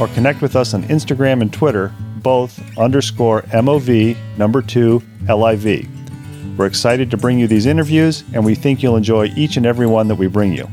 [0.00, 5.88] or connect with us on Instagram and Twitter, both underscore mov number 2 liv.
[6.56, 9.86] We're excited to bring you these interviews, and we think you'll enjoy each and every
[9.86, 10.68] one that we bring you.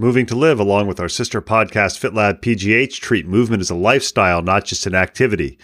[0.00, 4.40] Moving to Live, along with our sister podcast, FitLab PGH, treat movement as a lifestyle,
[4.40, 5.58] not just an activity.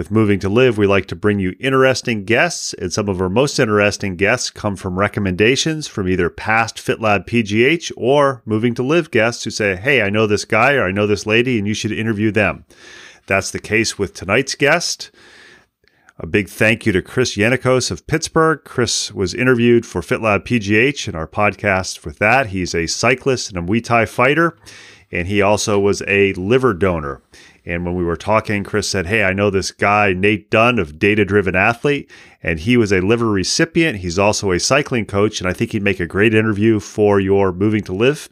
[0.00, 3.28] With Moving to Live, we like to bring you interesting guests, and some of our
[3.28, 9.10] most interesting guests come from recommendations from either past FitLab PGH or Moving to Live
[9.10, 11.74] guests who say, Hey, I know this guy or I know this lady, and you
[11.74, 12.64] should interview them.
[13.26, 15.10] That's the case with tonight's guest.
[16.18, 18.62] A big thank you to Chris Yanikos of Pittsburgh.
[18.64, 22.46] Chris was interviewed for FitLab PGH in our podcast with that.
[22.46, 24.56] He's a cyclist and a Muay Thai fighter,
[25.12, 27.20] and he also was a liver donor.
[27.64, 30.98] And when we were talking, Chris said, Hey, I know this guy, Nate Dunn of
[30.98, 32.10] Data Driven Athlete,
[32.42, 33.98] and he was a liver recipient.
[33.98, 37.52] He's also a cycling coach, and I think he'd make a great interview for your
[37.52, 38.28] Moving to Live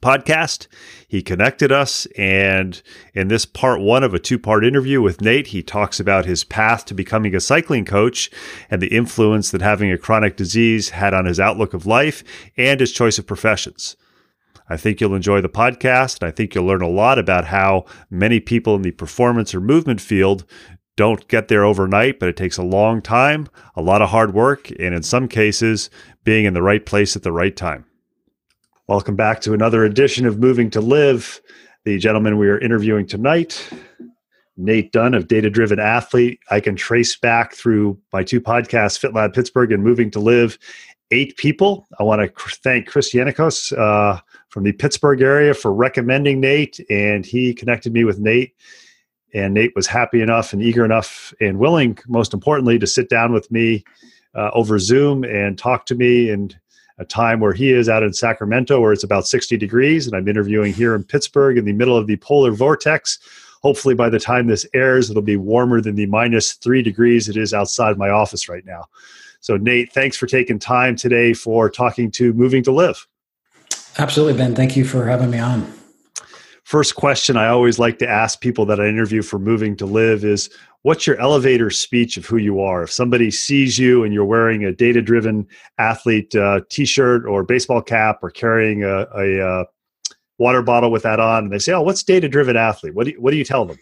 [0.00, 0.66] podcast.
[1.08, 2.80] He connected us, and
[3.14, 6.44] in this part one of a two part interview with Nate, he talks about his
[6.44, 8.30] path to becoming a cycling coach
[8.70, 12.22] and the influence that having a chronic disease had on his outlook of life
[12.56, 13.96] and his choice of professions.
[14.68, 18.40] I think you'll enjoy the podcast, I think you'll learn a lot about how many
[18.40, 20.46] people in the performance or movement field
[20.96, 24.70] don't get there overnight, but it takes a long time, a lot of hard work,
[24.78, 25.90] and in some cases,
[26.22, 27.84] being in the right place at the right time.
[28.86, 31.40] Welcome back to another edition of Moving to Live.
[31.84, 33.68] The gentleman we are interviewing tonight,
[34.56, 36.38] Nate Dunn of Data Driven Athlete.
[36.50, 40.58] I can trace back through my two podcasts, FitLab Pittsburgh and Moving to Live,
[41.10, 41.86] eight people.
[41.98, 44.20] I want to thank Chris Yanikos uh,
[44.54, 48.54] from the Pittsburgh area for recommending Nate, and he connected me with Nate.
[49.34, 53.32] And Nate was happy enough and eager enough and willing, most importantly, to sit down
[53.32, 53.82] with me
[54.32, 56.56] uh, over Zoom and talk to me and
[56.98, 60.28] a time where he is out in Sacramento where it's about 60 degrees, and I'm
[60.28, 63.18] interviewing here in Pittsburgh in the middle of the polar vortex.
[63.64, 67.36] Hopefully, by the time this airs, it'll be warmer than the minus three degrees it
[67.36, 68.84] is outside my office right now.
[69.40, 73.04] So, Nate, thanks for taking time today for talking to Moving to Live.
[73.98, 74.54] Absolutely, Ben.
[74.54, 75.72] Thank you for having me on.
[76.64, 80.24] First question I always like to ask people that I interview for Moving to Live
[80.24, 80.48] is
[80.82, 82.84] what's your elevator speech of who you are?
[82.84, 85.46] If somebody sees you and you're wearing a data driven
[85.78, 89.64] athlete uh, t shirt or baseball cap or carrying a, a, uh,
[90.38, 92.94] water bottle with that on, and they say, Oh, what's data driven athlete?
[92.94, 93.78] What do, you, what do you tell them?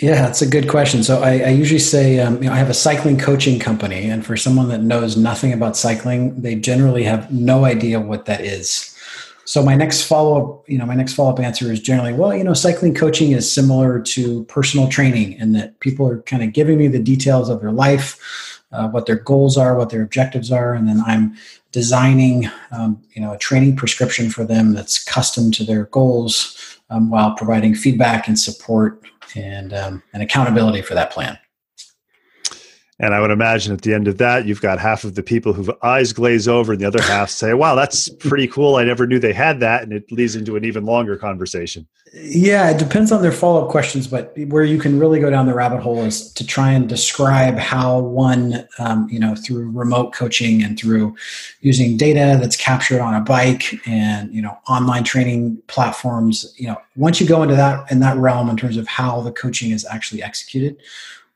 [0.00, 1.02] Yeah, that's a good question.
[1.02, 4.24] So I, I usually say, um, you know, I have a cycling coaching company, and
[4.24, 8.89] for someone that knows nothing about cycling, they generally have no idea what that is.
[9.50, 12.32] So my next follow up, you know, my next follow up answer is generally, well,
[12.32, 16.52] you know, cycling coaching is similar to personal training in that people are kind of
[16.52, 20.52] giving me the details of their life, uh, what their goals are, what their objectives
[20.52, 21.34] are, and then I'm
[21.72, 27.10] designing, um, you know, a training prescription for them that's custom to their goals, um,
[27.10, 29.02] while providing feedback and support
[29.34, 31.36] and um, and accountability for that plan.
[33.02, 35.54] And I would imagine at the end of that, you've got half of the people
[35.54, 38.76] whose eyes glaze over, and the other half say, "Wow, that's pretty cool.
[38.76, 41.86] I never knew they had that," and it leads into an even longer conversation.
[42.12, 45.46] Yeah, it depends on their follow up questions, but where you can really go down
[45.46, 50.12] the rabbit hole is to try and describe how one, um, you know, through remote
[50.12, 51.16] coaching and through
[51.62, 56.52] using data that's captured on a bike and you know online training platforms.
[56.58, 59.32] You know, once you go into that in that realm in terms of how the
[59.32, 60.76] coaching is actually executed.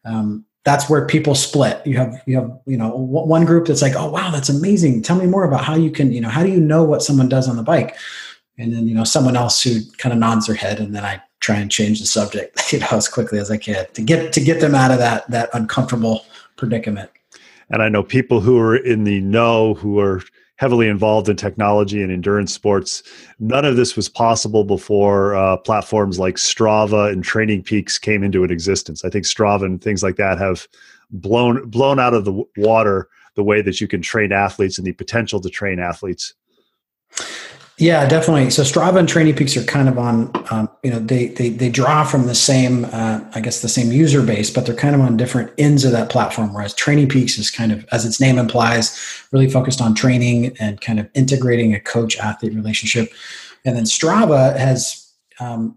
[0.05, 1.87] Um, that's where people split.
[1.87, 5.03] You have you have you know one group that's like, oh wow, that's amazing.
[5.03, 7.29] Tell me more about how you can you know how do you know what someone
[7.29, 7.97] does on the bike,
[8.59, 11.23] and then you know someone else who kind of nods their head, and then I
[11.41, 14.41] try and change the subject you know as quickly as I can to get to
[14.41, 16.25] get them out of that that uncomfortable
[16.57, 17.11] predicament.
[17.71, 20.23] And I know people who are in the know who are
[20.57, 23.03] heavily involved in technology and endurance sports.
[23.41, 28.45] None of this was possible before uh, platforms like Strava and Training Peaks came into
[28.51, 29.05] existence.
[29.05, 30.69] I think Strava and things like that have
[31.11, 34.93] blown blown out of the water the way that you can train athletes and the
[34.93, 36.35] potential to train athletes.
[37.77, 38.51] Yeah, definitely.
[38.51, 41.69] So Strava and Training Peaks are kind of on, um, you know, they, they they
[41.69, 45.01] draw from the same, uh, I guess, the same user base, but they're kind of
[45.01, 46.55] on different ends of that platform.
[46.55, 48.97] Whereas Training Peaks is kind of, as its name implies,
[49.33, 53.13] really focused on training and kind of integrating a coach athlete relationship.
[53.65, 55.77] And then Strava has um,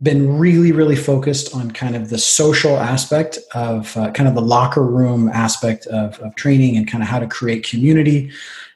[0.00, 4.42] been really, really focused on kind of the social aspect of uh, kind of the
[4.42, 8.30] locker room aspect of, of training and kind of how to create community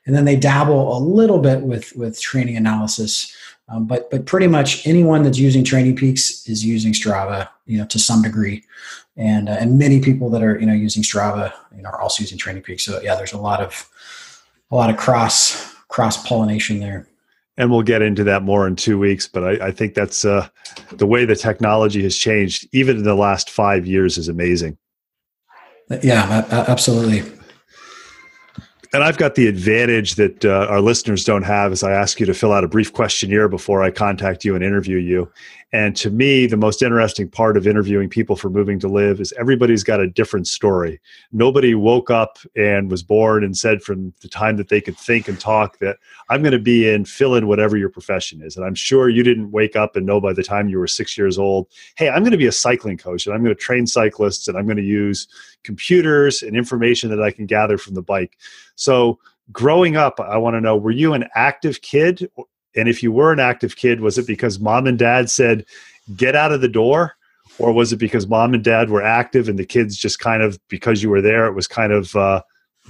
[0.09, 3.33] and then they dabble a little bit with with training analysis.
[3.69, 7.85] Um, but but pretty much anyone that's using Training Peaks is using Strava, you know,
[7.87, 8.65] to some degree,
[9.19, 12.23] and uh, and many people that are you know using Strava, you know, are also
[12.23, 12.85] using Training Peaks.
[12.85, 13.87] So yeah, there's a lot of
[14.71, 17.07] a lot of cross cross pollination there.
[17.59, 19.27] And we'll get into that more in two weeks.
[19.27, 20.49] But I, I think that's uh,
[20.93, 24.79] the way the technology has changed, even in the last five years, is amazing.
[26.03, 27.38] Yeah, absolutely
[28.93, 32.27] and I've got the advantage that uh, our listeners don't have as I ask you
[32.27, 35.31] to fill out a brief questionnaire before I contact you and interview you.
[35.73, 39.35] And to me, the most interesting part of interviewing people for Moving to Live is
[39.39, 40.99] everybody's got a different story.
[41.31, 45.29] Nobody woke up and was born and said from the time that they could think
[45.29, 45.99] and talk that
[46.31, 48.57] I'm going to be in fill in whatever your profession is.
[48.57, 51.19] And I'm sure you didn't wake up and know by the time you were six
[51.19, 53.87] years old, hey, I'm going to be a cycling coach and I'm going to train
[53.87, 55.29] cyclists and I'm going to use
[55.65, 58.39] computers and information that I can gather from the bike.
[58.77, 59.19] So,
[59.53, 62.31] growing up, I want to know were you an active kid
[62.77, 65.65] and if you were an active kid, was it because mom and dad said,
[66.17, 67.15] get out of the door?
[67.59, 70.59] Or was it because mom and dad were active and the kids just kind of,
[70.69, 72.43] because you were there, it was kind of uh,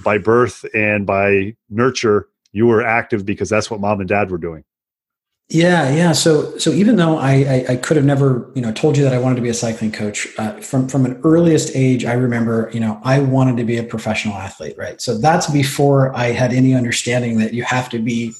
[0.03, 4.37] by birth and by nurture, you were active because that's what mom and dad were
[4.37, 4.63] doing?
[5.51, 6.11] Yeah, yeah.
[6.11, 9.13] So, so even though I, I, I, could have never, you know, told you that
[9.13, 12.69] I wanted to be a cycling coach uh, from from an earliest age, I remember,
[12.71, 15.01] you know, I wanted to be a professional athlete, right?
[15.01, 18.35] So that's before I had any understanding that you have to be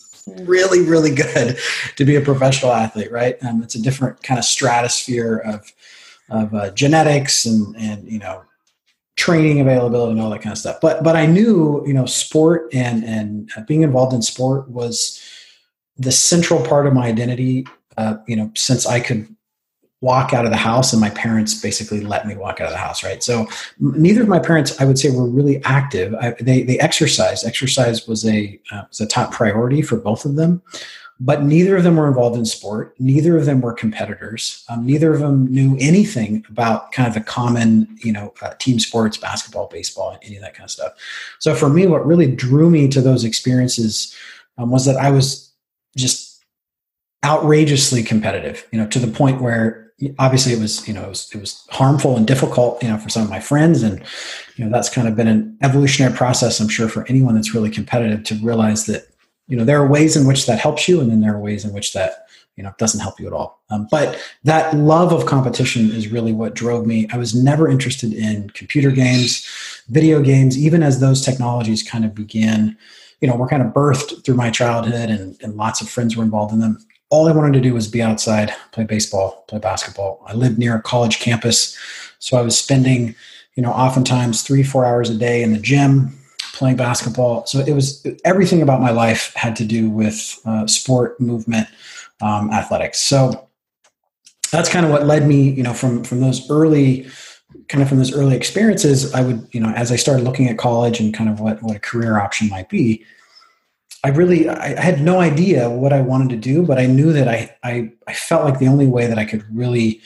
[0.45, 1.57] really, really good
[1.95, 3.37] to be a professional athlete, right?
[3.43, 5.71] Um, it's a different kind of stratosphere of
[6.29, 8.43] of uh, genetics and and you know
[9.15, 10.77] training availability and all that kind of stuff.
[10.81, 15.21] But but I knew you know sport and and being involved in sport was
[15.97, 17.65] the central part of my identity.
[17.97, 19.27] Uh, you know, since I could
[20.01, 22.77] walk out of the house and my parents basically let me walk out of the
[22.77, 23.21] house right?
[23.21, 23.47] So
[23.79, 26.13] neither of my parents i would say were really active.
[26.15, 27.45] I, they they exercised.
[27.45, 30.61] Exercise was a uh, was a top priority for both of them.
[31.21, 32.95] But neither of them were involved in sport.
[32.97, 34.63] Neither of them were competitors.
[34.69, 38.79] Um, neither of them knew anything about kind of the common you know uh, team
[38.79, 40.93] sports basketball baseball any of that kind of stuff.
[41.39, 44.15] So for me what really drew me to those experiences
[44.57, 45.51] um, was that i was
[45.97, 46.43] just
[47.25, 51.29] outrageously competitive you know to the point where obviously it was you know it was,
[51.33, 53.83] it was harmful and difficult you know for some of my friends.
[53.83, 54.01] And
[54.55, 57.69] you know that's kind of been an evolutionary process i'm sure for anyone that's really
[57.69, 59.07] competitive to realize that
[59.47, 61.63] you know there are ways in which that helps you and then there are ways
[61.63, 62.25] in which that
[62.59, 63.61] you know doesn't help you at all.
[63.69, 67.07] Um, but that love of competition is really what drove me.
[67.09, 69.47] I was never interested in computer games
[69.87, 72.77] video games even as those technologies kind of began
[73.21, 76.23] you know were kind of birthed through my childhood and, and lots of friends were
[76.23, 76.77] involved in them
[77.09, 80.23] all I wanted to do was be outside, play baseball, play basketball.
[80.27, 81.77] I lived near a college campus,
[82.19, 83.15] so I was spending,
[83.55, 86.15] you know, oftentimes three, four hours a day in the gym
[86.53, 87.45] playing basketball.
[87.45, 91.67] So it was everything about my life had to do with uh, sport, movement,
[92.21, 92.99] um, athletics.
[92.99, 93.47] So
[94.51, 97.09] that's kind of what led me, you know, from from those early
[97.67, 99.13] kind of from those early experiences.
[99.13, 101.75] I would, you know, as I started looking at college and kind of what what
[101.75, 103.05] a career option might be.
[104.03, 107.27] I really I had no idea what I wanted to do, but I knew that
[107.27, 110.01] I, I I felt like the only way that I could really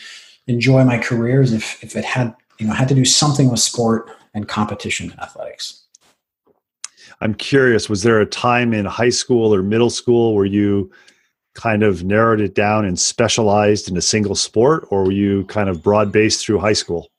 [0.48, 3.60] enjoy my career is if if it had you know had to do something with
[3.60, 5.84] sport and competition in athletics.
[7.22, 10.92] I'm curious, was there a time in high school or middle school where you
[11.54, 15.70] kind of narrowed it down and specialized in a single sport, or were you kind
[15.70, 17.10] of broad based through high school?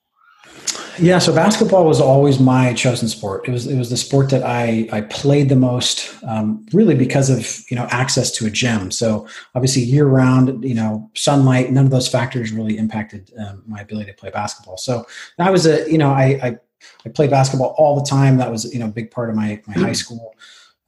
[0.99, 3.49] Yeah, so basketball was always my chosen sport.
[3.49, 7.31] It was it was the sport that I I played the most, um, really because
[7.31, 8.91] of you know access to a gym.
[8.91, 13.81] So obviously year round, you know sunlight, none of those factors really impacted um, my
[13.81, 14.77] ability to play basketball.
[14.77, 15.05] So
[15.39, 16.59] I was a you know I, I,
[17.05, 18.37] I played basketball all the time.
[18.37, 20.35] That was you know a big part of my my high school,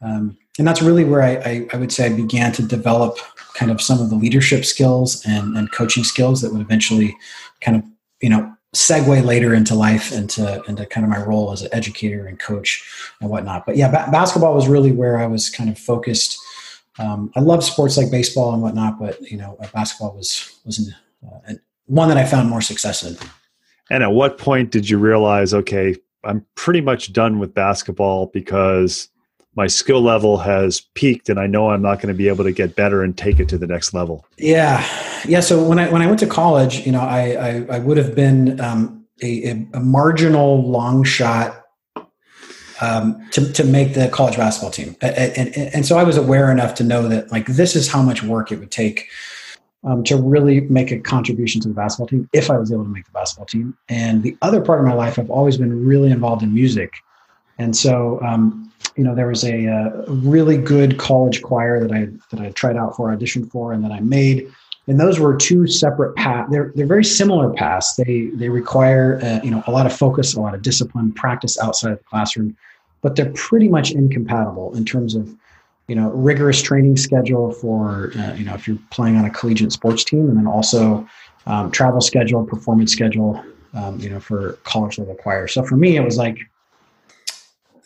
[0.03, 3.19] um, and that's really where I, I I would say I began to develop
[3.55, 7.17] kind of some of the leadership skills and and coaching skills that would eventually
[7.61, 7.85] kind of
[8.23, 12.27] you know segue later into life into into kind of my role as an educator
[12.27, 12.85] and coach
[13.21, 13.65] and whatnot.
[13.65, 16.39] But yeah, ba- basketball was really where I was kind of focused.
[16.99, 20.93] Um, I love sports like baseball and whatnot, but you know, basketball was was
[21.27, 21.55] uh,
[21.87, 23.17] one that I found more success in.
[23.91, 29.09] And at what point did you realize, okay, I'm pretty much done with basketball because
[29.57, 32.53] my skill level has peaked and I know I'm not going to be able to
[32.53, 34.27] get better and take it to the next level.
[34.37, 34.87] Yeah.
[35.27, 35.41] Yeah.
[35.41, 38.15] So when I, when I went to college, you know, I, I, I would have
[38.15, 41.65] been um, a, a, marginal long shot
[42.83, 44.95] um, to, to make the college basketball team.
[45.01, 48.03] And, and, and, so I was aware enough to know that like, this is how
[48.03, 49.09] much work it would take
[49.85, 52.91] um, to really make a contribution to the basketball team if I was able to
[52.91, 53.75] make the basketball team.
[53.89, 56.93] And the other part of my life, I've always been really involved in music.
[57.59, 62.09] And so, um, you know, there was a, a, really good college choir that I
[62.31, 64.51] that I tried out for, auditioned for, and that I made.
[64.89, 66.51] And those were two separate paths.
[66.51, 67.97] They're they're very similar paths.
[67.97, 71.59] They they require uh, you know a lot of focus, a lot of discipline, practice
[71.59, 72.57] outside of the classroom,
[73.03, 75.35] but they're pretty much incompatible in terms of
[75.89, 79.73] you know rigorous training schedule for uh, you know if you're playing on a collegiate
[79.73, 81.07] sports team, and then also
[81.47, 83.43] um, travel schedule, performance schedule,
[83.75, 85.49] um, you know for college level choir.
[85.49, 86.39] So for me, it was like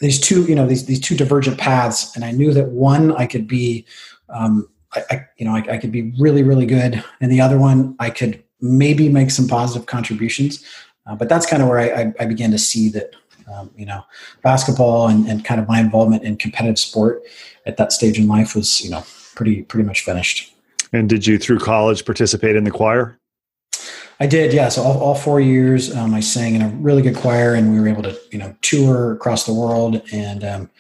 [0.00, 3.26] these two, you know, these these two divergent paths, and I knew that one I
[3.26, 3.87] could be,
[4.28, 7.59] um, I, I you know, I, I, could be really really good, and the other
[7.59, 10.64] one I could maybe make some positive contributions.
[11.07, 13.14] Uh, but that's kind of where I, began to see that,
[13.52, 14.04] um, you know,
[14.42, 17.23] basketball and, and kind of my involvement in competitive sport
[17.66, 19.02] at that stage in life was, you know,
[19.35, 20.54] pretty pretty much finished.
[20.92, 23.19] And did you through college participate in the choir?
[24.20, 24.68] I did, yeah.
[24.68, 27.80] So all, all four years, um, I sang in a really good choir, and we
[27.80, 30.70] were able to, you know, tour across the world, and um,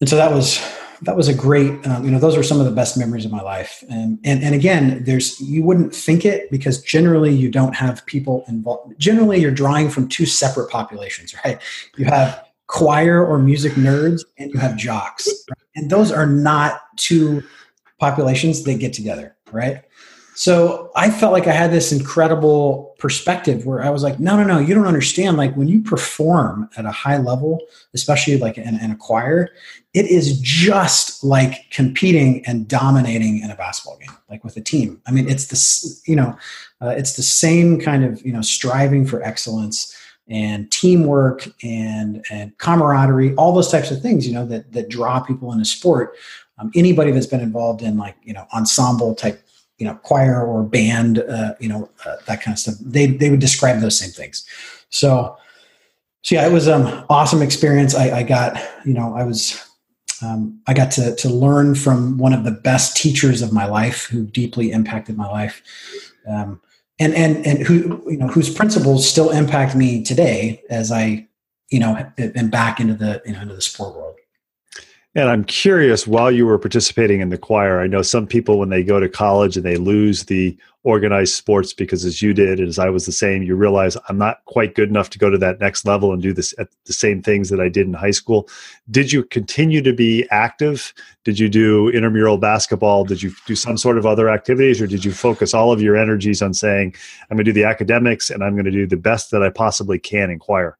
[0.00, 0.60] and so that was
[1.02, 3.32] that was a great, um, you know, those were some of the best memories of
[3.32, 3.82] my life.
[3.88, 8.44] And and and again, there's you wouldn't think it because generally you don't have people
[8.46, 8.98] involved.
[8.98, 11.58] Generally, you're drawing from two separate populations, right?
[11.96, 15.58] You have choir or music nerds, and you have jocks, right?
[15.76, 17.42] and those are not two
[17.98, 19.82] populations that get together, right?
[20.34, 24.44] So I felt like I had this incredible perspective where I was like, no, no,
[24.44, 25.36] no, you don't understand.
[25.36, 27.60] Like when you perform at a high level,
[27.94, 29.50] especially like in, in a choir,
[29.92, 35.02] it is just like competing and dominating in a basketball game, like with a team.
[35.06, 36.36] I mean, it's this, you know,
[36.80, 39.96] uh, it's the same kind of, you know, striving for excellence
[40.28, 45.20] and teamwork and and camaraderie, all those types of things, you know, that that draw
[45.20, 46.16] people in a sport.
[46.58, 49.42] Um, anybody that's been involved in like you know ensemble type
[49.80, 52.76] you know choir or band uh, you know uh, that kind of stuff.
[52.80, 54.44] They they would describe those same things.
[54.90, 55.36] So
[56.22, 57.94] so yeah it was an um, awesome experience.
[57.94, 59.58] I, I got you know i was
[60.22, 64.04] um, i got to to learn from one of the best teachers of my life
[64.04, 65.62] who deeply impacted my life.
[66.28, 66.60] Um,
[67.00, 71.26] and and and who you know whose principles still impact me today as i
[71.70, 74.19] you know am back into the you know into the sport world
[75.16, 78.68] and I'm curious, while you were participating in the choir, I know some people when
[78.68, 82.78] they go to college and they lose the organized sports because, as you did, as
[82.78, 85.58] I was the same, you realize I'm not quite good enough to go to that
[85.58, 86.54] next level and do this
[86.86, 88.48] the same things that I did in high school.
[88.88, 90.94] Did you continue to be active?
[91.24, 93.04] Did you do intramural basketball?
[93.04, 95.96] Did you do some sort of other activities, or did you focus all of your
[95.96, 96.94] energies on saying,
[97.30, 99.50] I'm going to do the academics and I'm going to do the best that I
[99.50, 100.78] possibly can in choir?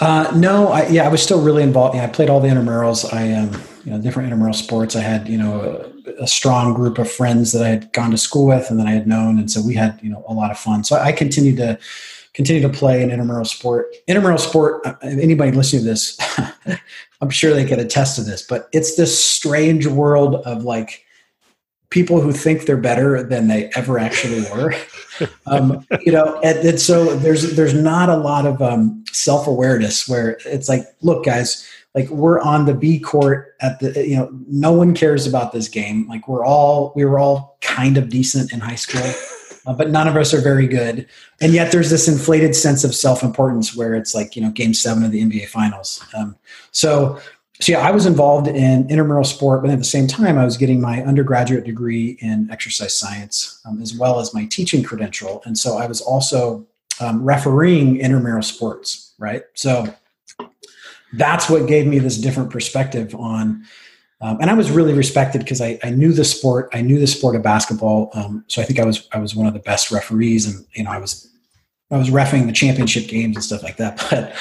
[0.00, 1.96] Uh, no, I, yeah, I was still really involved.
[1.96, 3.12] I played all the intramurals.
[3.12, 4.96] I, um, you know, different intramural sports.
[4.96, 8.16] I had, you know, a, a, strong group of friends that I had gone to
[8.16, 10.50] school with, and that I had known, and so we had, you know, a lot
[10.50, 10.84] of fun.
[10.84, 11.78] So I continued to
[12.32, 13.94] continue to play an intramural sport.
[14.06, 14.86] Intramural sport.
[14.86, 16.18] Uh, anybody listening to this,
[17.20, 21.04] I'm sure they can attest to this, but it's this strange world of like
[21.90, 24.74] people who think they're better than they ever actually were.
[25.46, 30.08] um, you know, and, and, so there's there's not a lot of um, self awareness
[30.08, 34.30] where it's like, look, guys, like we're on the B court at the you know,
[34.48, 36.08] no one cares about this game.
[36.08, 39.02] Like we're all we were all kind of decent in high school.
[39.66, 41.06] uh, but none of us are very good.
[41.40, 44.74] And yet there's this inflated sense of self importance where it's like, you know, game
[44.74, 46.04] seven of the NBA finals.
[46.16, 46.36] Um,
[46.70, 47.20] so,
[47.60, 50.56] so yeah, I was involved in intramural sport, but at the same time, I was
[50.56, 55.42] getting my undergraduate degree in exercise science um, as well as my teaching credential.
[55.44, 56.66] And so I was also
[57.00, 59.42] um, refereeing intramural sports, right?
[59.54, 59.94] So
[61.12, 63.64] that's what gave me this different perspective on
[64.22, 66.68] um, and I was really respected because I, I, knew the sport.
[66.74, 68.10] I knew the sport of basketball.
[68.12, 70.84] Um, so I think I was I was one of the best referees, and you
[70.84, 71.30] know I was
[71.90, 73.96] I was refing the championship games and stuff like that.
[74.10, 74.34] But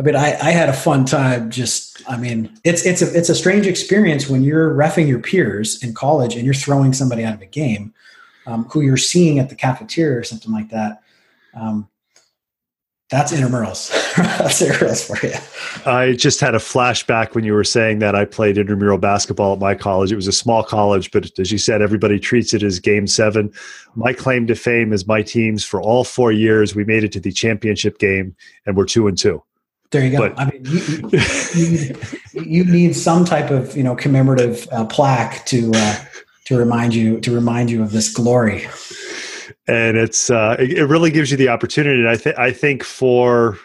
[0.00, 1.50] I mean, I, I had a fun time.
[1.50, 5.82] Just I mean, it's it's a it's a strange experience when you're refing your peers
[5.82, 7.92] in college and you're throwing somebody out of a game
[8.46, 11.02] um, who you're seeing at the cafeteria or something like that.
[11.52, 11.86] Um,
[13.10, 13.90] that's intramurals.
[14.16, 15.34] That's intramurals for you.
[15.90, 19.58] I just had a flashback when you were saying that I played intramural basketball at
[19.58, 20.12] my college.
[20.12, 23.52] It was a small college, but as you said, everybody treats it as game seven.
[23.96, 27.20] My claim to fame is my teams for all four years, we made it to
[27.20, 29.42] the championship game and we're two and two.
[29.90, 30.28] There you go.
[30.28, 31.10] But, I mean, you,
[31.54, 36.04] you, you, need some type of you know commemorative uh, plaque to uh,
[36.44, 38.68] to remind you to remind you of this glory
[39.70, 42.00] and it's uh, it, it, really gives you the opportunity.
[42.00, 43.58] And I think I think for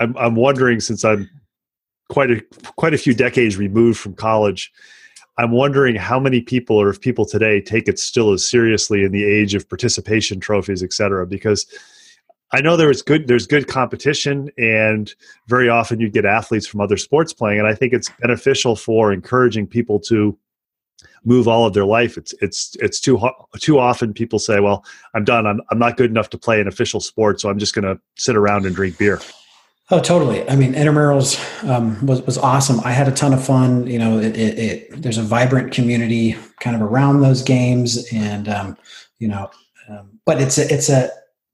[0.00, 1.28] I'm I'm wondering since I'm
[2.08, 2.42] quite a
[2.76, 4.72] quite a few decades removed from college,
[5.36, 9.12] I'm wondering how many people or if people today take it still as seriously in
[9.12, 11.66] the age of participation trophies, et cetera, because.
[12.52, 15.14] I know there is good there's good competition and
[15.48, 19.12] very often you get athletes from other sports playing and I think it's beneficial for
[19.12, 20.38] encouraging people to
[21.24, 22.16] move all of their life.
[22.16, 23.20] It's it's it's too
[23.58, 25.46] too often people say, "Well, I'm done.
[25.46, 28.00] I'm I'm not good enough to play an official sport, so I'm just going to
[28.16, 29.20] sit around and drink beer."
[29.90, 30.48] Oh, totally.
[30.50, 31.38] I mean, intramurals
[31.68, 32.80] um, was was awesome.
[32.80, 33.86] I had a ton of fun.
[33.86, 38.48] You know, it, it, it, there's a vibrant community kind of around those games, and
[38.48, 38.76] um,
[39.18, 39.50] you know,
[39.88, 41.10] um, but it's a, it's a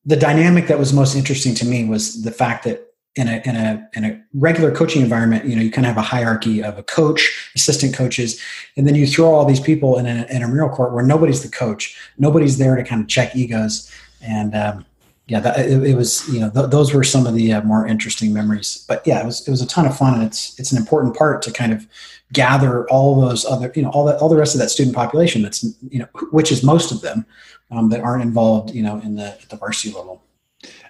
[0.06, 3.56] the dynamic that was most interesting to me was the fact that in a in
[3.56, 6.76] a in a regular coaching environment, you know, you kind of have a hierarchy of
[6.78, 8.40] a coach, assistant coaches,
[8.76, 11.42] and then you throw all these people in a, in a mural court where nobody's
[11.42, 14.84] the coach, nobody's there to kind of check egos, and um,
[15.26, 17.86] yeah, that, it, it, was you know th- those were some of the uh, more
[17.86, 18.84] interesting memories.
[18.86, 21.16] But yeah, it was it was a ton of fun, and it's it's an important
[21.16, 21.86] part to kind of
[22.32, 25.40] gather all those other you know all that all the rest of that student population
[25.40, 27.24] that's you know which is most of them
[27.70, 30.22] um, that aren't involved you know in the at the varsity level.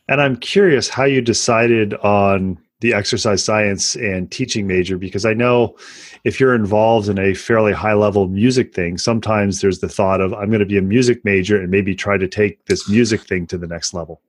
[0.09, 5.33] And I'm curious how you decided on the exercise science and teaching major because I
[5.33, 5.77] know
[6.25, 10.35] if you're involved in a fairly high level music thing, sometimes there's the thought of
[10.35, 13.47] I'm going to be a music major and maybe try to take this music thing
[13.47, 14.21] to the next level.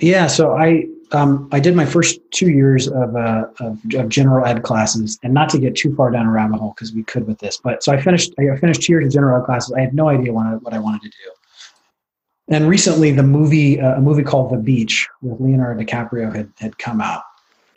[0.00, 4.46] Yeah, so I um, I did my first two years of, uh, of, of general
[4.46, 7.26] ed classes, and not to get too far down a rabbit hole because we could
[7.26, 9.74] with this, but so I finished I finished two years of general ed classes.
[9.76, 11.30] I had no idea what I, what I wanted to do.
[12.50, 16.78] And recently, the movie, uh, a movie called The Beach with Leonardo DiCaprio had, had
[16.78, 17.22] come out.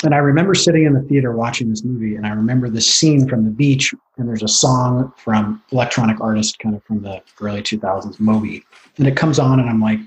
[0.04, 3.30] And I remember sitting in the theater watching this movie, and I remember the scene
[3.30, 7.62] from the beach, and there's a song from electronic artist, kind of from the early
[7.62, 8.66] 2000s, Moby,
[8.98, 10.00] and it comes on, and I'm like,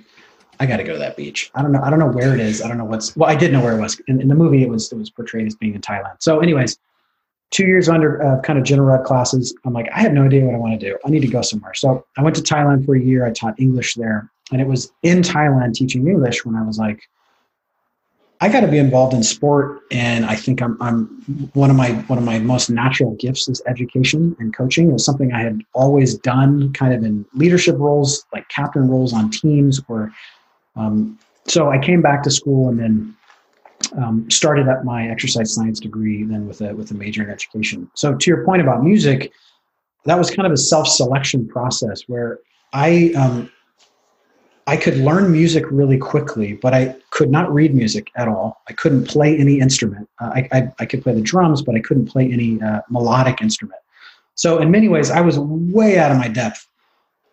[0.59, 1.51] I got to go to that beach.
[1.55, 1.83] I don't know.
[1.83, 2.63] I don't know where it is.
[2.63, 3.17] I don't know what's.
[3.17, 4.01] Well, I did know where it was.
[4.09, 6.17] In, in the movie, it was it was portrayed as being in Thailand.
[6.21, 6.79] So, anyways,
[7.51, 9.55] two years under uh, kind of general ed classes.
[9.65, 10.99] I'm like, I have no idea what I want to do.
[11.05, 11.75] I need to go somewhere.
[11.75, 13.27] So I went to Thailand for a year.
[13.27, 17.01] I taught English there, and it was in Thailand teaching English when I was like,
[18.41, 21.07] I got to be involved in sport, and I think I'm, I'm
[21.55, 24.91] one of my one of my most natural gifts is education and coaching.
[24.91, 29.15] It was something I had always done, kind of in leadership roles, like captain roles
[29.15, 30.13] on teams, or
[30.77, 33.17] um, so I came back to school and then
[33.97, 37.91] um, started up my exercise science degree, then with a with a major in education.
[37.95, 39.33] So to your point about music,
[40.05, 42.41] that was kind of a self selection process where
[42.73, 43.51] I um,
[44.67, 48.63] I could learn music really quickly, but I could not read music at all.
[48.69, 50.09] I couldn't play any instrument.
[50.21, 53.41] Uh, I, I, I, could play the drums, but I couldn't play any uh, melodic
[53.41, 53.79] instrument.
[54.35, 56.67] So, in many ways, I was way out of my depth.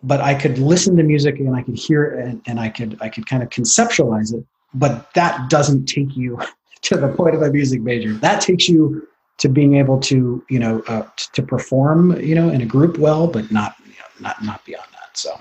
[0.04, 2.98] But I could listen to music and I could hear it and, and I could
[3.02, 4.46] I could kind of conceptualize it.
[4.74, 6.39] But that doesn't take you
[6.82, 8.13] to the point of a music major.
[8.13, 12.62] That takes you to being able to you know uh, to perform you know in
[12.62, 15.18] a group well, but not you know, not not beyond that.
[15.18, 15.39] So.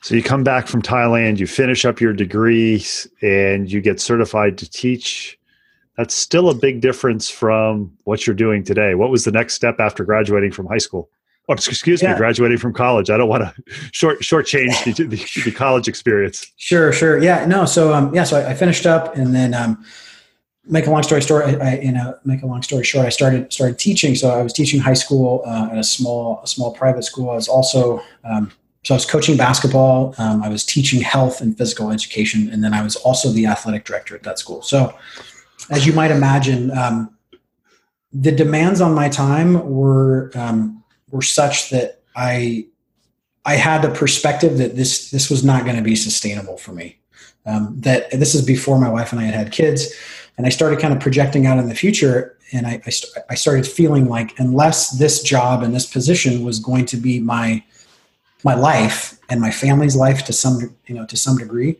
[0.00, 2.84] So you come back from Thailand, you finish up your degree,
[3.22, 5.38] and you get certified to teach.
[5.96, 8.94] That's still a big difference from what you're doing today.
[8.96, 11.08] What was the next step after graduating from high school?
[11.48, 12.12] Oh, excuse yeah.
[12.12, 13.10] me, graduating from college.
[13.10, 16.50] I don't want to short shortchange the, the, the, college experience.
[16.56, 17.66] Sure, sure, yeah, no.
[17.66, 19.84] So, um, yeah, so I, I finished up, and then um,
[20.66, 23.10] make a long story short, I, I, you know, make a long story short, I
[23.10, 24.14] started started teaching.
[24.14, 27.30] So I was teaching high school uh, at a small a small private school.
[27.30, 28.50] I was also um,
[28.84, 30.14] so I was coaching basketball.
[30.18, 33.84] Um, I was teaching health and physical education, and then I was also the athletic
[33.84, 34.60] director at that school.
[34.62, 34.94] So,
[35.70, 37.16] as you might imagine, um,
[38.12, 40.83] the demands on my time were um,
[41.14, 42.66] were such that I
[43.46, 46.98] I had the perspective that this this was not going to be sustainable for me.
[47.46, 49.94] Um, that this is before my wife and I had had kids,
[50.36, 53.34] and I started kind of projecting out in the future, and I I, st- I
[53.36, 57.62] started feeling like unless this job and this position was going to be my
[58.42, 61.78] my life and my family's life to some you know to some degree,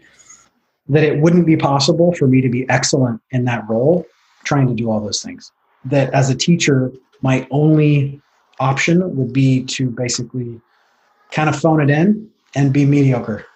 [0.88, 4.07] that it wouldn't be possible for me to be excellent in that role,
[4.44, 5.51] trying to do all those things.
[5.87, 6.92] That as a teacher,
[7.23, 8.20] my only
[8.61, 10.61] option would be to basically
[11.33, 13.47] kind of phone it in and be mediocre.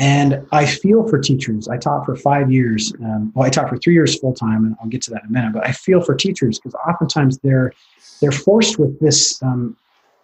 [0.00, 1.66] And I feel for teachers.
[1.66, 2.92] I taught for five years.
[3.02, 5.30] Um, well, I taught for three years full time, and I'll get to that in
[5.30, 5.52] a minute.
[5.52, 7.72] But I feel for teachers because oftentimes they're
[8.20, 9.76] they're forced with this um,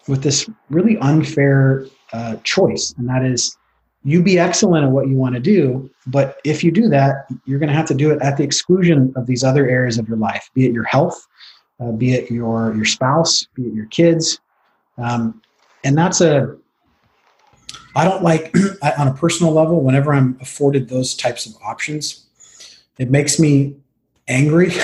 [0.06, 3.56] with this really unfair uh, choice, and that is
[4.04, 7.58] you be excellent at what you want to do, but if you do that, you're
[7.58, 10.18] going to have to do it at the exclusion of these other areas of your
[10.18, 11.26] life, be it your health,
[11.84, 14.40] uh, be it your your spouse, be it your kids,
[14.98, 15.42] um,
[15.84, 16.56] and that's a
[17.96, 18.54] i don't like
[18.98, 22.24] on a personal level whenever i'm afforded those types of options
[22.98, 23.76] it makes me
[24.28, 24.72] angry.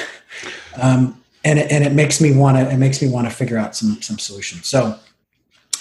[0.81, 3.59] Um, and, it, and it makes me want to it makes me want to figure
[3.59, 4.69] out some some solutions.
[4.69, 4.97] So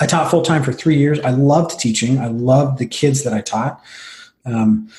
[0.02, 1.20] i taught full-time for three years.
[1.20, 2.18] I loved teaching.
[2.18, 3.80] I loved the kids that i taught.
[4.46, 4.90] Um,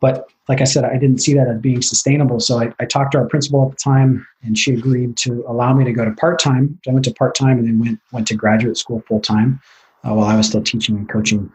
[0.00, 2.38] but like I said, I didn't see that as being sustainable.
[2.38, 5.74] So I, I, talked to our principal at the time, and she agreed to allow
[5.74, 6.78] me to go to part time.
[6.88, 9.60] I went to part time, and then went went to graduate school full time
[10.04, 11.50] uh, while I was still teaching and coaching.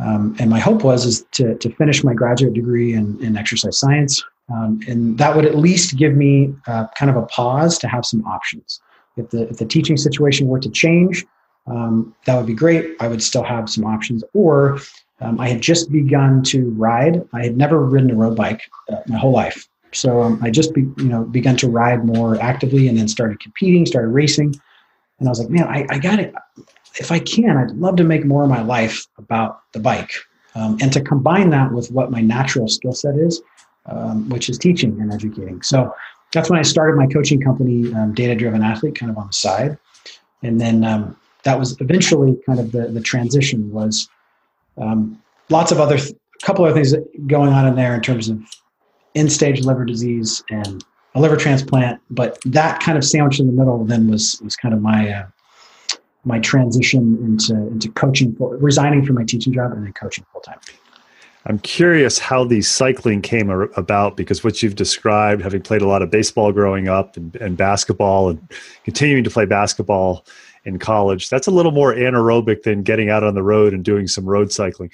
[0.00, 3.78] Um, and my hope was is to to finish my graduate degree in, in exercise
[3.78, 4.22] science,
[4.54, 8.06] um, and that would at least give me uh, kind of a pause to have
[8.06, 8.80] some options.
[9.16, 11.26] If the if the teaching situation were to change,
[11.66, 12.94] um, that would be great.
[13.00, 14.78] I would still have some options, or
[15.20, 17.26] um, I had just begun to ride.
[17.32, 19.68] I had never ridden a road bike uh, my whole life.
[19.92, 23.40] So um, I just, be, you know, begun to ride more actively and then started
[23.40, 24.54] competing, started racing.
[25.18, 26.34] And I was like, man, I, I got it.
[27.00, 30.12] If I can, I'd love to make more of my life about the bike
[30.54, 33.40] um, and to combine that with what my natural skill set is,
[33.86, 35.62] um, which is teaching and educating.
[35.62, 35.92] So
[36.32, 39.32] that's when I started my coaching company, um, Data Driven Athlete, kind of on the
[39.32, 39.78] side.
[40.42, 44.08] And then um, that was eventually kind of the, the transition was
[44.80, 46.94] um, lots of other, a th- couple other things
[47.26, 48.40] going on in there in terms of
[49.14, 52.00] end stage liver disease and a liver transplant.
[52.10, 55.26] But that kind of sandwich in the middle then was was kind of my uh,
[56.24, 60.58] my transition into into coaching, resigning from my teaching job and then coaching full time.
[61.46, 66.02] I'm curious how the cycling came about because what you've described, having played a lot
[66.02, 68.52] of baseball growing up and, and basketball and
[68.84, 70.26] continuing to play basketball
[70.68, 71.30] in college.
[71.30, 74.52] That's a little more anaerobic than getting out on the road and doing some road
[74.52, 74.90] cycling.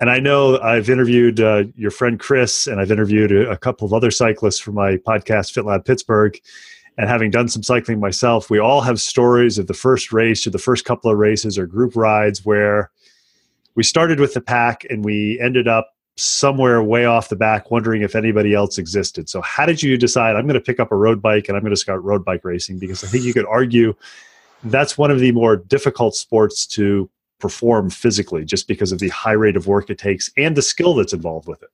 [0.00, 3.94] And I know I've interviewed uh, your friend Chris, and I've interviewed a, couple of
[3.94, 6.38] other cyclists for my podcast, FitLab Pittsburgh.
[6.98, 10.50] And having done some cycling myself, we all have stories of the first race or
[10.50, 12.90] the first couple of races or group rides where
[13.76, 18.02] we started with the pack and we ended up somewhere way off the back wondering
[18.02, 19.30] if anybody else existed.
[19.30, 21.62] So, how did you decide I'm going to pick up a road bike and I'm
[21.62, 22.78] going to start road bike racing?
[22.78, 23.94] Because I think you could argue
[24.64, 29.32] that's one of the more difficult sports to perform physically just because of the high
[29.32, 31.70] rate of work it takes and the skill that's involved with it.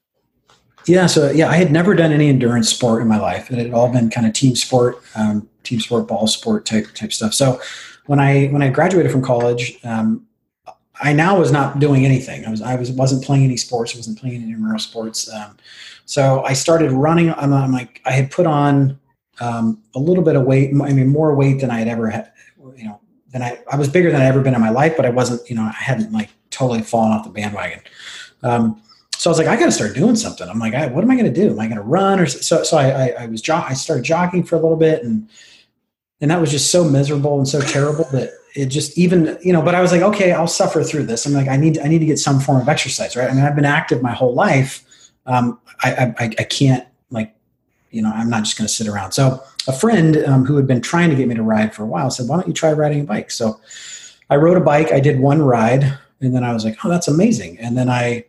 [0.86, 3.50] Yeah, so yeah, I had never done any endurance sport in my life.
[3.50, 7.12] It had all been kind of team sport, um, team sport, ball sport type type
[7.12, 7.34] stuff.
[7.34, 7.60] So
[8.06, 10.26] when I when I graduated from college, um,
[11.00, 12.46] I now was not doing anything.
[12.46, 13.94] I was I was wasn't playing any sports.
[13.94, 15.30] wasn't playing any intramural sports.
[15.30, 15.58] Um,
[16.06, 17.34] so I started running.
[17.34, 18.98] I'm, I'm, like I had put on
[19.40, 20.70] um, a little bit of weight.
[20.70, 22.32] I mean, more weight than I had ever had,
[23.32, 25.48] than I, I was bigger than I ever been in my life, but I wasn't,
[25.48, 27.80] you know, I hadn't like totally fallen off the bandwagon.
[28.42, 28.80] Um,
[29.16, 30.48] so I was like, I got to start doing something.
[30.48, 31.50] I'm like, I, what am I going to do?
[31.50, 32.62] Am I going to run or so?
[32.62, 35.28] So I, I, I was, jo- I started jogging for a little bit and,
[36.20, 39.62] and that was just so miserable and so terrible that it just even, you know,
[39.62, 41.26] but I was like, okay, I'll suffer through this.
[41.26, 43.30] I'm like, I need, I need to get some form of exercise, right?
[43.30, 44.84] I mean, I've been active my whole life.
[45.26, 46.86] Um, I, I, I can't
[47.90, 49.12] you know, I'm not just going to sit around.
[49.12, 51.86] So a friend um, who had been trying to get me to ride for a
[51.86, 53.60] while said, "Why don't you try riding a bike?" So
[54.30, 54.92] I rode a bike.
[54.92, 58.24] I did one ride, and then I was like, "Oh, that's amazing!" And then I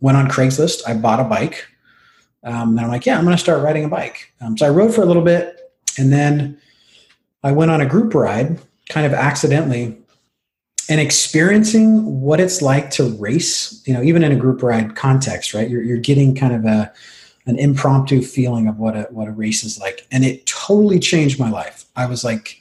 [0.00, 0.82] went on Craigslist.
[0.86, 1.66] I bought a bike.
[2.44, 4.70] Um, and I'm like, "Yeah, I'm going to start riding a bike." Um, so I
[4.70, 6.58] rode for a little bit, and then
[7.44, 9.96] I went on a group ride, kind of accidentally,
[10.88, 13.82] and experiencing what it's like to race.
[13.86, 15.68] You know, even in a group ride context, right?
[15.68, 16.92] You're, you're getting kind of a
[17.46, 20.06] an impromptu feeling of what a what a race is like.
[20.10, 21.84] And it totally changed my life.
[21.96, 22.58] I was like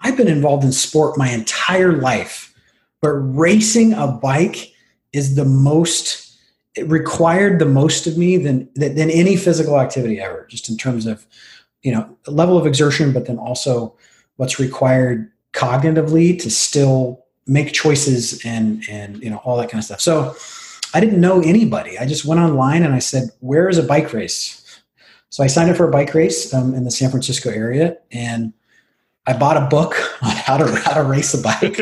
[0.00, 2.52] i've been involved in sport my entire life
[3.00, 4.72] but racing a bike
[5.12, 6.36] is the most
[6.74, 11.06] it required the most of me than than any physical activity ever just in terms
[11.06, 11.26] of
[11.82, 13.96] you know level of exertion but then also
[14.36, 19.84] what's required cognitively to still make choices and and you know all that kind of
[19.84, 20.00] stuff.
[20.00, 20.34] So
[20.94, 24.12] i didn't know anybody i just went online and i said where is a bike
[24.12, 24.80] race
[25.28, 28.52] so i signed up for a bike race um, in the san francisco area and
[29.26, 31.78] i bought a book on how to how to race a bike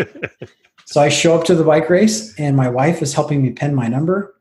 [0.87, 3.75] so i show up to the bike race and my wife is helping me pin
[3.75, 4.35] my number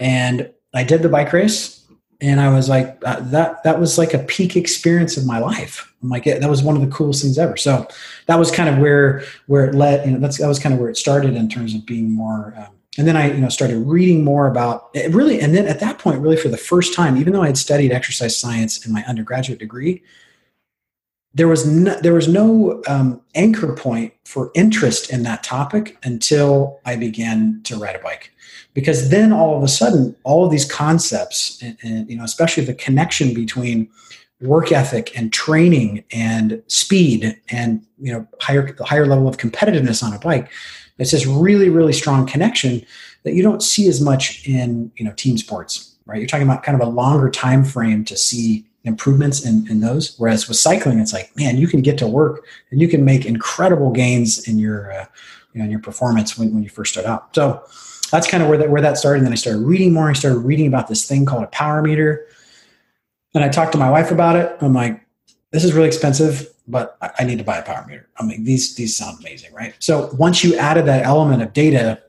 [0.00, 1.86] and I did the bike race,
[2.20, 5.92] and I was like, uh, that that was like a peak experience of my life.
[6.02, 7.56] I'm like, yeah, that was one of the coolest things ever.
[7.56, 7.86] So
[8.26, 10.06] that was kind of where where it led.
[10.06, 12.54] You know, that's that was kind of where it started in terms of being more.
[12.56, 15.40] Um, and then I, you know, started reading more about it really.
[15.40, 17.90] And then at that point, really for the first time, even though I had studied
[17.90, 20.02] exercise science in my undergraduate degree,
[21.34, 26.80] there was no, there was no um, anchor point for interest in that topic until
[26.84, 28.32] I began to ride a bike
[28.74, 32.64] because then all of a sudden all of these concepts and, and, you know especially
[32.64, 33.88] the connection between
[34.40, 40.12] work ethic and training and speed and you know higher higher level of competitiveness on
[40.12, 40.50] a bike
[40.98, 42.84] it's this really really strong connection
[43.24, 46.62] that you don't see as much in you know team sports right you're talking about
[46.62, 50.98] kind of a longer time frame to see improvements in, in those whereas with cycling
[50.98, 54.58] it's like man you can get to work and you can make incredible gains in
[54.58, 55.06] your uh,
[55.52, 57.62] you know in your performance when, when you first start out so
[58.12, 59.18] that's kind of where that where that started.
[59.18, 60.10] And then I started reading more.
[60.10, 62.26] I started reading about this thing called a power meter.
[63.34, 64.54] And I talked to my wife about it.
[64.60, 65.00] I'm like,
[65.50, 68.08] this is really expensive, but I need to buy a power meter.
[68.18, 69.74] I mean, these these sound amazing, right?
[69.78, 72.02] So once you added that element of data,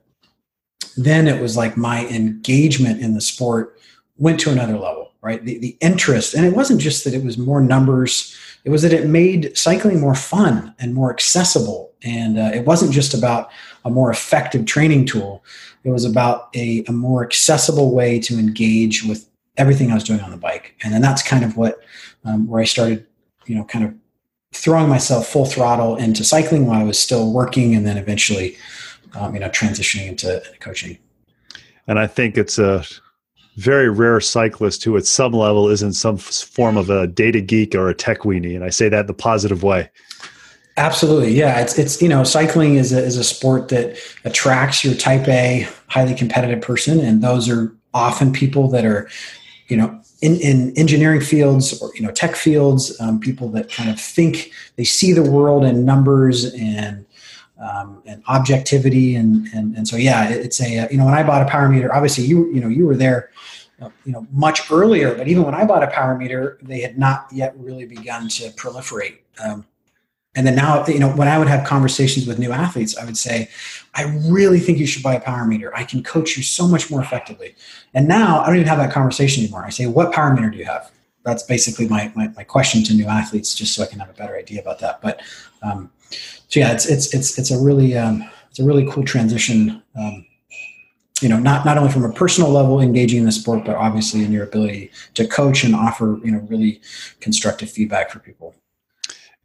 [0.95, 3.79] then it was like my engagement in the sport
[4.17, 5.43] went to another level, right?
[5.43, 8.37] The the interest, and it wasn't just that it was more numbers.
[8.63, 12.93] It was that it made cycling more fun and more accessible, and uh, it wasn't
[12.93, 13.49] just about
[13.85, 15.43] a more effective training tool.
[15.83, 20.21] It was about a, a more accessible way to engage with everything I was doing
[20.21, 20.75] on the bike.
[20.83, 21.81] And then that's kind of what,
[22.25, 23.05] um, where I started,
[23.45, 23.93] you know, kind of
[24.53, 28.57] throwing myself full throttle into cycling while I was still working and then eventually,
[29.15, 30.97] um, you know, transitioning into coaching.
[31.87, 32.85] And I think it's a
[33.57, 37.75] very rare cyclist who at some level is in some form of a data geek
[37.75, 38.55] or a tech weenie.
[38.55, 39.89] And I say that in the positive way.
[40.75, 41.59] Absolutely, yeah.
[41.59, 45.67] It's it's you know cycling is a, is a sport that attracts your type A,
[45.87, 49.07] highly competitive person, and those are often people that are,
[49.67, 53.89] you know, in, in engineering fields or you know tech fields, um, people that kind
[53.89, 57.05] of think they see the world in numbers and
[57.59, 61.41] um, and objectivity, and and and so yeah, it's a you know when I bought
[61.41, 63.29] a power meter, obviously you you know you were there
[64.05, 67.27] you know much earlier but even when i bought a power meter they had not
[67.33, 69.17] yet really begun to proliferate.
[69.43, 69.65] Um,
[70.35, 73.17] and then now, you know, when I would have conversations with new athletes, I would
[73.17, 73.49] say,
[73.93, 75.75] I really think you should buy a power meter.
[75.75, 77.55] I can coach you so much more effectively.
[77.93, 79.63] And now I don't even have that conversation anymore.
[79.63, 80.91] I say, what power meter do you have?
[81.23, 84.13] That's basically my, my, my question to new athletes, just so I can have a
[84.13, 85.01] better idea about that.
[85.01, 85.21] But
[85.61, 89.83] um, so yeah, it's, it's, it's, it's a really, um, it's a really cool transition.
[89.95, 90.25] Um,
[91.21, 94.25] you know, not, not only from a personal level, engaging in the sport, but obviously
[94.25, 96.81] in your ability to coach and offer, you know, really
[97.21, 98.55] constructive feedback for people.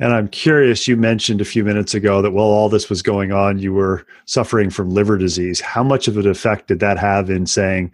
[0.01, 3.33] And I'm curious, you mentioned a few minutes ago that while all this was going
[3.33, 5.61] on, you were suffering from liver disease.
[5.61, 7.93] How much of an effect did that have in saying,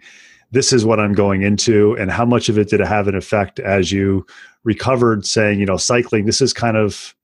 [0.51, 1.97] this is what I'm going into?
[1.97, 4.25] And how much of it did it have an effect as you
[4.63, 7.15] recovered, saying, you know, cycling, this is kind of,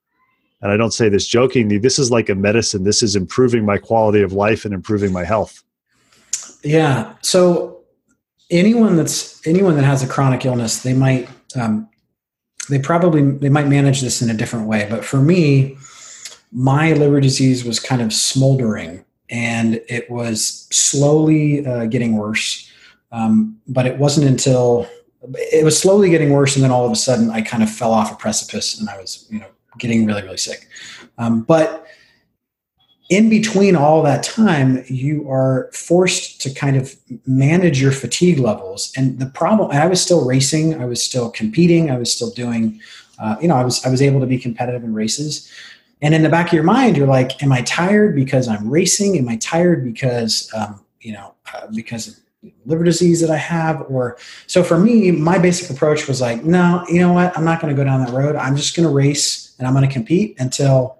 [0.61, 2.83] and I don't say this jokingly, this is like a medicine.
[2.83, 5.63] This is improving my quality of life and improving my health.
[6.63, 7.13] Yeah.
[7.21, 7.81] So
[8.49, 11.87] anyone that's anyone that has a chronic illness, they might um,
[12.69, 15.78] they probably they might manage this in a different way but for me
[16.52, 22.69] my liver disease was kind of smoldering and it was slowly uh, getting worse.
[23.13, 24.88] Um, but it wasn't until
[25.34, 27.91] it was slowly getting worse and then all of a sudden i kind of fell
[27.93, 29.45] off a precipice and i was you know
[29.78, 30.67] getting really really sick.
[31.17, 31.86] Um, but
[33.12, 36.95] in between all that time, you are forced to kind of
[37.28, 38.93] manage your fatigue levels.
[38.95, 42.80] And the problem, I was still racing, I was still competing, I was still doing,
[43.19, 45.52] uh, you know, I was I was able to be competitive in races.
[46.02, 49.17] And in the back of your mind, you're like, "Am I tired because I'm racing?
[49.17, 52.15] Am I tired because, um, you know, uh, because of
[52.65, 56.86] liver disease that I have?" Or so for me, my basic approach was like, "No,
[56.88, 57.38] you know what?
[57.38, 58.38] I'm not going to go down that road.
[58.38, 60.97] I'm just going to race and I'm going to compete until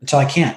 [0.00, 0.56] until I can't."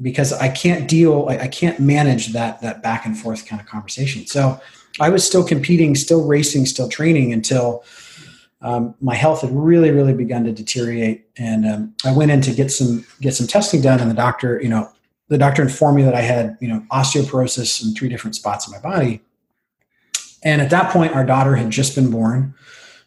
[0.00, 4.26] Because I can't deal, I can't manage that that back and forth kind of conversation.
[4.26, 4.60] So
[5.00, 7.84] I was still competing, still racing, still training until
[8.62, 11.26] um, my health had really, really begun to deteriorate.
[11.36, 14.60] And um, I went in to get some get some testing done, and the doctor,
[14.62, 14.90] you know,
[15.28, 18.72] the doctor informed me that I had, you know, osteoporosis in three different spots in
[18.72, 19.20] my body.
[20.44, 22.54] And at that point, our daughter had just been born.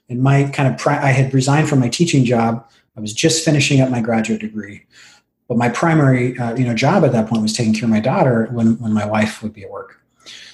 [0.10, 2.68] And my kind of, pri- I had resigned from my teaching job.
[2.98, 4.86] I was just finishing up my graduate degree.
[5.48, 8.00] But my primary, uh, you know, job at that point was taking care of my
[8.00, 10.02] daughter when, when my wife would be at work.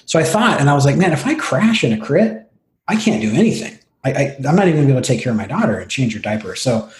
[0.04, 2.50] So I thought, and I was like, man, if I crash in a crit,
[2.88, 3.78] I can't do anything.
[4.04, 6.12] I, I'm not even gonna be able to take care of my daughter and change
[6.14, 6.56] her diaper.
[6.56, 6.90] So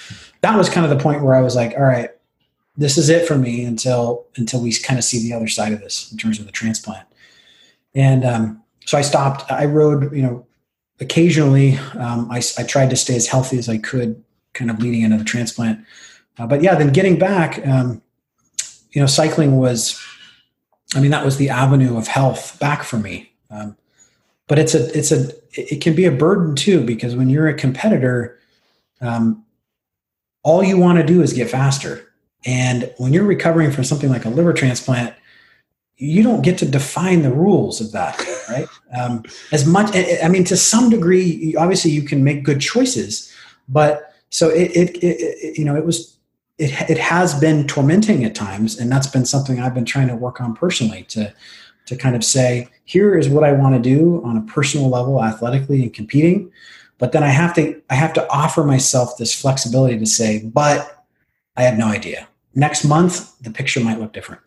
[0.40, 2.10] that was kind of the point where I was like, all right,
[2.76, 5.80] this is it for me until until we kind of see the other side of
[5.80, 7.06] this in terms of the transplant.
[7.94, 9.50] And um, so I stopped.
[9.50, 10.46] I rode, you know,
[11.00, 11.76] occasionally.
[11.98, 14.22] Um, I, I tried to stay as healthy as I could,
[14.54, 15.84] kind of leading into the transplant.
[16.38, 18.02] Uh, but yeah, then getting back, um,
[18.90, 20.00] you know, cycling was.
[20.94, 23.32] I mean, that was the avenue of health back for me.
[23.50, 23.78] Um,
[24.46, 27.54] but it's a it's a it can be a burden too because when you're a
[27.54, 28.38] competitor,
[29.00, 29.44] um,
[30.42, 32.12] all you want to do is get faster
[32.44, 35.14] and when you're recovering from something like a liver transplant,
[35.96, 38.18] you don't get to define the rules of that,
[38.48, 38.66] right?
[38.98, 43.32] Um, as much, I mean, to some degree, obviously you can make good choices,
[43.68, 46.16] but so it, it, it you know, it was,
[46.58, 50.16] it, it has been tormenting at times, and that's been something I've been trying to
[50.16, 51.32] work on personally to,
[51.86, 55.22] to kind of say, here is what I want to do on a personal level,
[55.22, 56.52] athletically and competing,
[56.98, 61.04] but then I have to, I have to offer myself this flexibility to say, but
[61.56, 62.28] I have no idea.
[62.54, 64.42] Next month the picture might look different.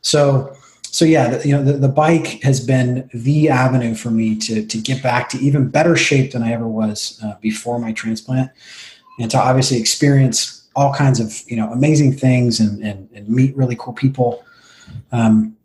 [0.00, 0.56] So
[0.90, 4.64] so yeah the, you know the, the bike has been the avenue for me to
[4.66, 8.50] to get back to even better shape than i ever was uh, before my transplant
[9.20, 13.56] and to obviously experience all kinds of you know amazing things and and, and meet
[13.56, 14.44] really cool people
[15.12, 15.56] um,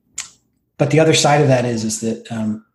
[0.77, 2.65] but the other side of that is is that um,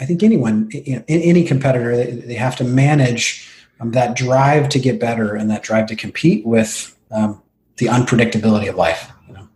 [0.00, 3.48] i think anyone you know any competitor they, they have to manage
[3.80, 7.42] um, that drive to get better and that drive to compete with um,
[7.80, 9.10] the unpredictability of life.
[9.26, 9.48] You know?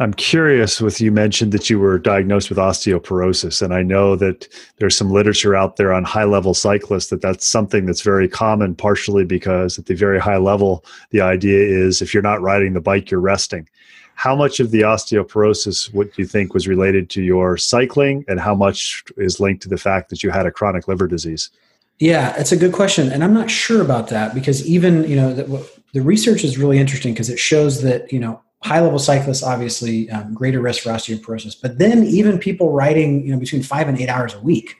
[0.00, 4.48] I'm curious with you mentioned that you were diagnosed with osteoporosis, and I know that
[4.78, 8.74] there's some literature out there on high level cyclists that that's something that's very common,
[8.74, 12.80] partially because at the very high level, the idea is if you're not riding the
[12.80, 13.68] bike, you're resting.
[14.14, 18.40] How much of the osteoporosis, what do you think, was related to your cycling, and
[18.40, 21.50] how much is linked to the fact that you had a chronic liver disease?
[21.98, 25.34] Yeah, it's a good question, and I'm not sure about that because even you know
[25.34, 29.42] the, the research is really interesting because it shows that you know high level cyclists
[29.42, 33.88] obviously um, greater risk for osteoporosis, but then even people riding you know between five
[33.88, 34.76] and eight hours a week.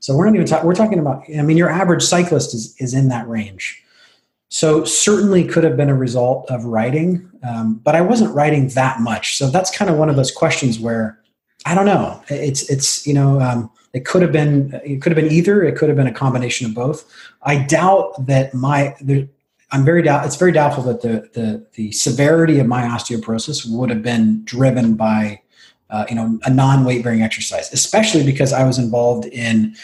[0.00, 0.66] So we're not even talking.
[0.66, 1.24] We're talking about.
[1.36, 3.82] I mean, your average cyclist is is in that range.
[4.48, 9.00] So certainly could have been a result of writing, um, but I wasn't writing that
[9.00, 9.36] much.
[9.36, 11.18] So that's kind of one of those questions where
[11.66, 12.22] I don't know.
[12.28, 15.62] It's it's you know um, it could have been it could have been either.
[15.64, 17.10] It could have been a combination of both.
[17.42, 19.26] I doubt that my there,
[19.70, 20.26] I'm very doubt.
[20.26, 24.94] It's very doubtful that the the the severity of my osteoporosis would have been driven
[24.94, 25.40] by
[25.90, 29.76] uh, you know a non weight bearing exercise, especially because I was involved in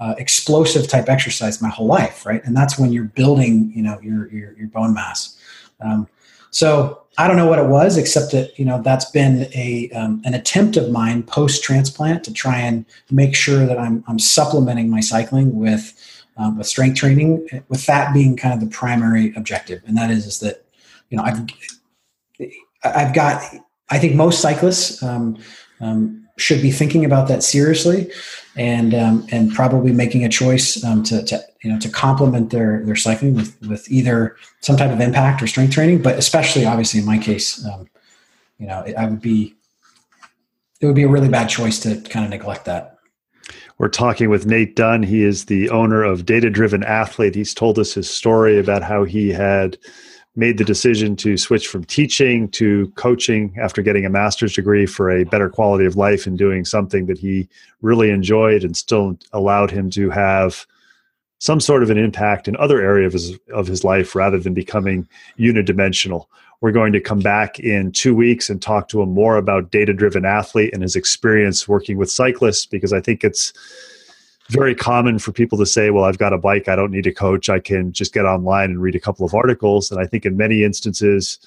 [0.00, 2.44] uh, explosive type exercise my whole life, right?
[2.44, 5.36] And that's when you're building you know your your, your bone mass.
[5.80, 6.08] Um,
[6.50, 10.22] so I don't know what it was, except that you know that's been a um,
[10.24, 14.88] an attempt of mine post transplant to try and make sure that I'm I'm supplementing
[14.88, 15.97] my cycling with
[16.38, 20.26] um, with strength training, with that being kind of the primary objective, and that is
[20.26, 20.64] is that
[21.10, 21.40] you know I've
[22.84, 23.42] I've got
[23.90, 25.38] I think most cyclists um,
[25.80, 28.10] um, should be thinking about that seriously,
[28.56, 32.84] and um, and probably making a choice um, to, to you know to complement their
[32.84, 37.00] their cycling with with either some type of impact or strength training, but especially obviously
[37.00, 37.88] in my case, um,
[38.58, 39.54] you know, I would be
[40.80, 42.97] it would be a really bad choice to kind of neglect that.
[43.78, 45.04] We're talking with Nate Dunn.
[45.04, 47.36] He is the owner of Data Driven Athlete.
[47.36, 49.78] He's told us his story about how he had
[50.34, 55.08] made the decision to switch from teaching to coaching after getting a master's degree for
[55.08, 57.48] a better quality of life and doing something that he
[57.80, 60.66] really enjoyed and still allowed him to have
[61.38, 64.54] some sort of an impact in other areas of his, of his life rather than
[64.54, 66.26] becoming unidimensional.
[66.60, 69.92] We're going to come back in two weeks and talk to him more about data
[69.92, 73.52] driven athlete and his experience working with cyclists because I think it's
[74.50, 77.12] very common for people to say, well, I've got a bike, I don't need a
[77.12, 79.90] coach, I can just get online and read a couple of articles.
[79.90, 81.38] And I think in many instances,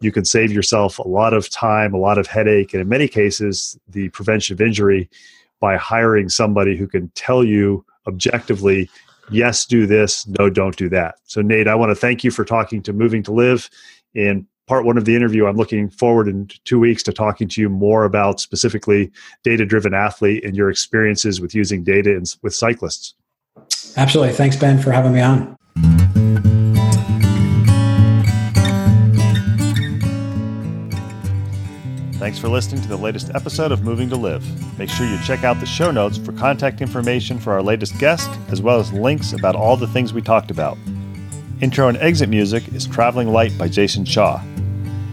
[0.00, 3.08] you can save yourself a lot of time, a lot of headache, and in many
[3.08, 5.08] cases, the prevention of injury
[5.60, 8.90] by hiring somebody who can tell you objectively,
[9.30, 11.16] yes, do this, no, don't do that.
[11.24, 13.70] So, Nate, I want to thank you for talking to Moving to Live.
[14.14, 17.60] In part one of the interview, I'm looking forward in two weeks to talking to
[17.60, 19.10] you more about specifically
[19.44, 23.14] data driven athlete and your experiences with using data in, with cyclists.
[23.96, 24.34] Absolutely.
[24.34, 25.56] Thanks, Ben, for having me on.
[32.18, 34.44] Thanks for listening to the latest episode of Moving to Live.
[34.78, 38.28] Make sure you check out the show notes for contact information for our latest guest,
[38.48, 40.76] as well as links about all the things we talked about.
[41.60, 44.42] Intro and exit music is Traveling Light by Jason Shaw.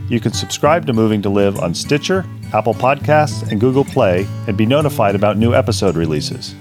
[0.10, 4.58] You can subscribe to Moving to Live on Stitcher, Apple Podcasts, and Google Play and
[4.58, 6.56] be notified about new episode releases.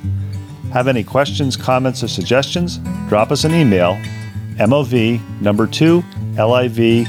[0.72, 2.78] Have any questions, comments, or suggestions?
[3.09, 3.95] Drop us an email,
[4.57, 6.03] MOV number 2
[6.38, 7.07] LIV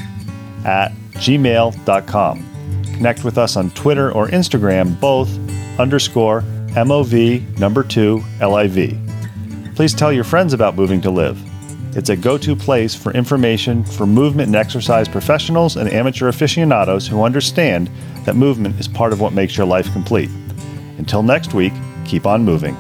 [0.65, 2.84] at gmail.com.
[2.84, 5.29] Connect with us on Twitter or Instagram, both
[5.79, 8.97] underscore MOV number 2 LIV.
[9.75, 11.39] Please tell your friends about Moving to Live.
[11.95, 17.07] It's a go to place for information for movement and exercise professionals and amateur aficionados
[17.07, 17.89] who understand
[18.25, 20.29] that movement is part of what makes your life complete.
[20.97, 21.73] Until next week,
[22.03, 22.75] keep on moving.